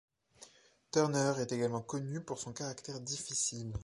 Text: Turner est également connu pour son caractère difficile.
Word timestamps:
Turner 0.89 1.33
est 1.39 1.51
également 1.51 1.83
connu 1.83 2.21
pour 2.21 2.39
son 2.39 2.53
caractère 2.53 2.99
difficile. 3.01 3.71